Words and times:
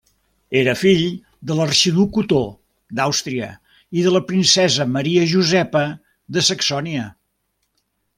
Era 0.59 0.73
fill 0.83 1.01
de 1.49 1.57
l'arxiduc 1.59 2.15
Otó 2.21 2.39
d'Àustria 2.99 3.49
i 3.99 4.05
de 4.07 4.15
la 4.15 4.23
princesa 4.31 4.89
Maria 4.95 5.27
Josepa 5.35 5.83
de 6.39 6.45
Saxònia. 6.49 7.05